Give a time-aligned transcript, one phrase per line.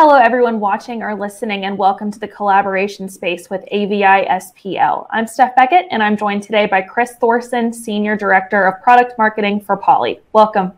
[0.00, 5.08] Hello, everyone watching or listening, and welcome to the collaboration space with AVI SPL.
[5.10, 9.60] I'm Steph Beckett, and I'm joined today by Chris Thorson, Senior Director of Product Marketing
[9.60, 10.20] for Poly.
[10.32, 10.70] Welcome.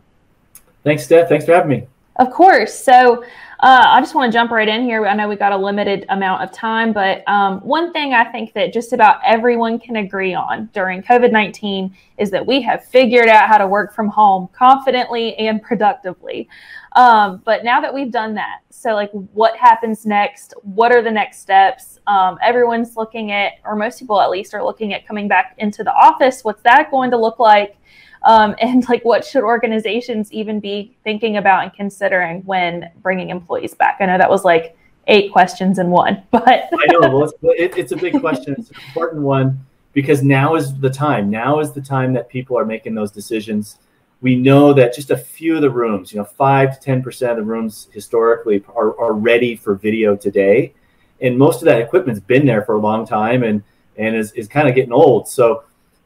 [0.83, 1.29] Thanks, Steph.
[1.29, 1.87] Thanks for having me.
[2.21, 2.71] Of course.
[2.71, 3.23] So,
[3.61, 5.07] uh, I just want to jump right in here.
[5.07, 8.53] I know we got a limited amount of time, but um, one thing I think
[8.53, 13.27] that just about everyone can agree on during COVID 19 is that we have figured
[13.27, 16.47] out how to work from home confidently and productively.
[16.95, 20.53] Um, but now that we've done that, so like what happens next?
[20.61, 21.97] What are the next steps?
[22.05, 25.83] Um, everyone's looking at, or most people at least, are looking at coming back into
[25.83, 26.43] the office.
[26.43, 27.77] What's that going to look like?
[28.23, 33.73] Um, and like what should organizations even be thinking about and considering when bringing employees
[33.73, 33.97] back?
[33.99, 37.77] I know that was like eight questions in one but i know well, it's, it,
[37.77, 38.55] it's a big question.
[38.57, 41.29] It's an important one because now is the time.
[41.29, 43.79] Now is the time that people are making those decisions.
[44.21, 47.37] We know that just a few of the rooms you know 5 to 10% of
[47.37, 50.73] the rooms historically are, are ready for video today.
[51.19, 53.63] And most of that equipment's been there for a long time and
[53.97, 55.27] and is, is kind of getting old.
[55.27, 55.63] So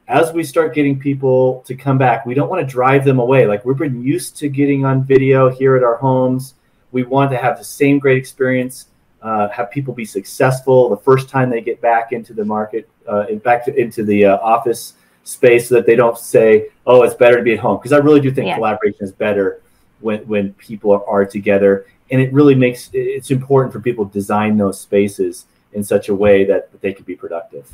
[0.07, 3.47] as we start getting people to come back, we don't want to drive them away.
[3.47, 6.55] Like we've been used to getting on video here at our homes.
[6.91, 8.87] We want to have the same great experience,
[9.21, 13.25] uh, have people be successful the first time they get back into the market, uh,
[13.43, 17.37] back to, into the uh, office space, so that they don't say, "Oh, it's better
[17.37, 18.55] to be at home." Because I really do think yeah.
[18.55, 19.61] collaboration is better
[19.99, 24.13] when when people are, are together, and it really makes it's important for people to
[24.13, 27.67] design those spaces in such a way that, that they can be productive.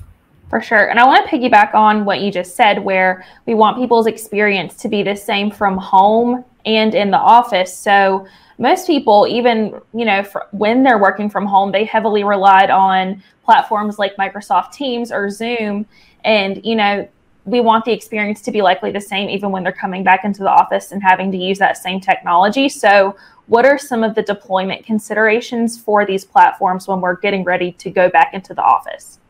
[0.51, 0.89] For sure.
[0.89, 4.75] And I want to piggyback on what you just said, where we want people's experience
[4.81, 7.73] to be the same from home and in the office.
[7.73, 8.27] So
[8.57, 13.97] most people, even you know, when they're working from home, they heavily relied on platforms
[13.97, 15.85] like Microsoft Teams or Zoom.
[16.25, 17.07] And you know,
[17.45, 20.43] we want the experience to be likely the same, even when they're coming back into
[20.43, 22.67] the office and having to use that same technology.
[22.67, 23.15] So,
[23.47, 27.89] what are some of the deployment considerations for these platforms when we're getting ready to
[27.89, 29.20] go back into the office?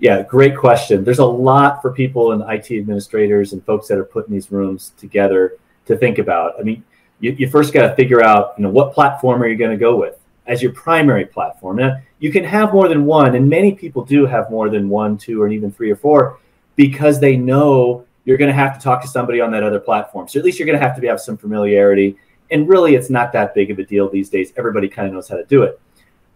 [0.00, 1.04] Yeah, great question.
[1.04, 4.94] There's a lot for people and IT administrators and folks that are putting these rooms
[4.96, 6.54] together to think about.
[6.58, 6.82] I mean,
[7.20, 9.76] you, you first got to figure out, you know, what platform are you going to
[9.76, 11.76] go with as your primary platform?
[11.76, 15.18] Now, you can have more than one, and many people do have more than one,
[15.18, 16.38] two, or even three or four
[16.76, 20.28] because they know you're going to have to talk to somebody on that other platform.
[20.28, 22.16] So at least you're going to have to have some familiarity.
[22.50, 24.54] And really, it's not that big of a deal these days.
[24.56, 25.78] Everybody kind of knows how to do it.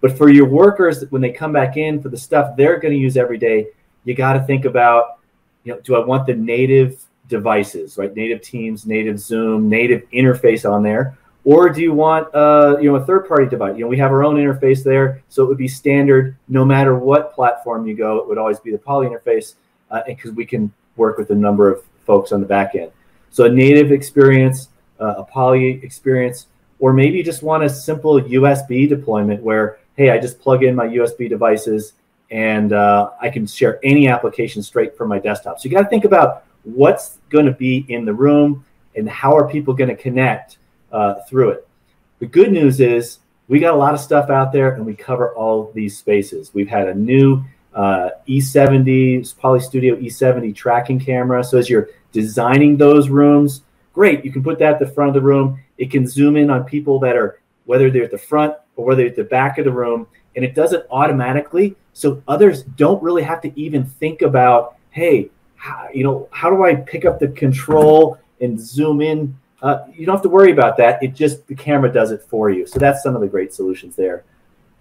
[0.05, 3.01] But for your workers, when they come back in for the stuff they're going to
[3.01, 3.69] use every day,
[4.05, 5.19] you got to think about,
[5.65, 8.15] you know, do I want the native devices, right?
[8.15, 12.97] Native Teams, native Zoom, native interface on there, or do you want, uh, you know,
[12.97, 13.79] a third-party device?
[13.79, 16.99] You know, we have our own interface there, so it would be standard no matter
[16.99, 18.19] what platform you go.
[18.19, 19.55] It would always be the Poly interface,
[20.07, 22.91] because uh, we can work with a number of folks on the back end.
[23.31, 24.69] So a native experience,
[25.01, 26.49] uh, a Poly experience,
[26.79, 30.75] or maybe you just want a simple USB deployment where hey, I just plug in
[30.75, 31.95] my USB devices
[32.31, 35.61] and uh, I can share any application straight from my desktop.
[35.61, 38.65] So you got to think about what's going to be in the room
[38.97, 40.59] and how are people going to connect
[40.93, 41.69] uh, through it.
[42.19, 43.19] The good news is
[43.49, 46.53] we got a lot of stuff out there and we cover all these spaces.
[46.55, 47.45] We've had a new
[47.75, 51.43] uh, E70, Poly Studio E70 tracking camera.
[51.45, 53.63] So as you're designing those rooms,
[53.93, 55.61] great, you can put that at the front of the room.
[55.77, 59.03] It can zoom in on people that are, whether they're at the front or whether
[59.03, 61.77] they're at the back of the room, and it does it automatically.
[61.93, 66.65] So others don't really have to even think about, hey, how, you know, how do
[66.65, 69.39] I pick up the control and zoom in?
[69.63, 71.03] Uh, you don't have to worry about that.
[71.03, 72.67] It just the camera does it for you.
[72.67, 74.25] So that's some of the great solutions there.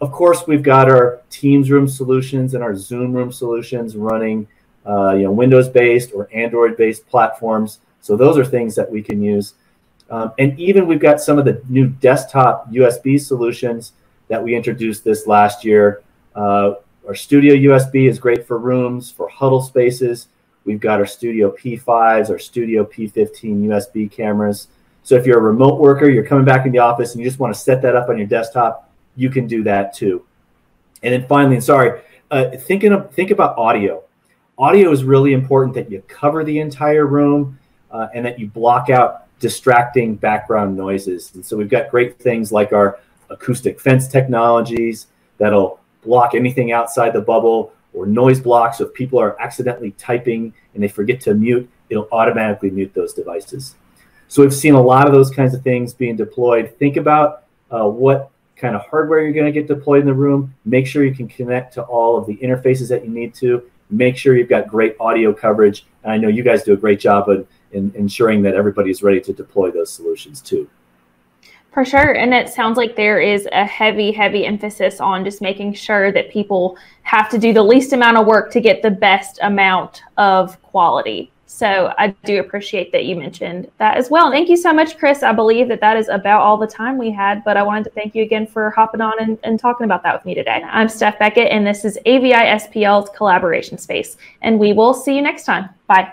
[0.02, 4.48] Of course, we've got our Teams room solutions and our Zoom room solutions running,
[4.86, 7.80] uh, you know, Windows-based or Android-based platforms.
[8.02, 9.54] So those are things that we can use.
[10.10, 13.94] Um, and even we've got some of the new desktop USB solutions
[14.28, 16.02] that we introduced this last year.
[16.36, 16.74] Uh,
[17.08, 20.28] our Studio USB is great for rooms, for huddle spaces.
[20.66, 24.68] We've got our Studio P5s, our Studio P15 USB cameras.
[25.04, 27.40] So if you're a remote worker, you're coming back in the office and you just
[27.40, 30.26] want to set that up on your desktop, you can do that too.
[31.04, 32.02] And then finally, and sorry,
[32.32, 34.04] uh, thinking of, think about audio.
[34.58, 37.60] Audio is really important that you cover the entire room
[37.92, 41.36] uh, and that you block out distracting background noises.
[41.36, 42.98] And so we've got great things like our
[43.30, 45.08] acoustic fence technologies
[45.38, 48.78] that'll block anything outside the bubble or noise blocks.
[48.78, 53.12] So if people are accidentally typing and they forget to mute, it'll automatically mute those
[53.12, 53.76] devices.
[54.30, 56.74] So we've seen a lot of those kinds of things being deployed.
[56.80, 60.56] Think about uh, what kind of hardware you're going to get deployed in the room.
[60.64, 63.62] Make sure you can connect to all of the interfaces that you need to.
[63.90, 65.86] Make sure you've got great audio coverage.
[66.04, 69.04] And I know you guys do a great job of in ensuring that everybody is
[69.04, 70.70] ready to deploy those solutions too.
[71.74, 72.14] For sure.
[72.14, 76.30] And it sounds like there is a heavy, heavy emphasis on just making sure that
[76.30, 80.62] people have to do the least amount of work to get the best amount of
[80.62, 81.32] quality.
[81.48, 84.32] So I do appreciate that you mentioned that as well.
[84.32, 85.22] Thank you so much, Chris.
[85.22, 87.90] I believe that that is about all the time we had, but I wanted to
[87.92, 90.64] thank you again for hopping on and, and talking about that with me today.
[90.66, 95.22] I'm Steph Beckett, and this is AVI SPL's collaboration space, and we will see you
[95.22, 95.70] next time.
[95.86, 96.12] Bye.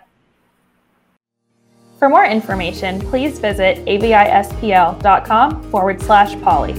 [2.00, 6.72] For more information, please visit avispl.com forward slash poly.